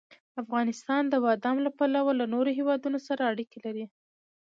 افغانستان 0.43 1.03
د 1.07 1.13
بادام 1.25 1.57
له 1.65 1.71
پلوه 1.77 2.11
له 2.19 2.25
نورو 2.33 2.49
هېوادونو 2.59 2.97
سره 3.07 3.21
اړیکې 3.31 3.59
لري. 3.65 3.85